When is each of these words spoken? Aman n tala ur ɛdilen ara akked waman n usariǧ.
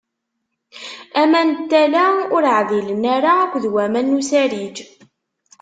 Aman 1.21 1.49
n 1.57 1.65
tala 1.69 2.05
ur 2.35 2.43
ɛdilen 2.57 3.03
ara 3.15 3.31
akked 3.43 3.65
waman 3.73 4.07
n 4.13 4.17
usariǧ. 4.19 4.77